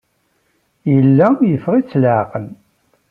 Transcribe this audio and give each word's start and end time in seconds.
Yella 0.93 1.27
yeffeɣ-it 1.49 1.97
leɛqel. 2.01 2.45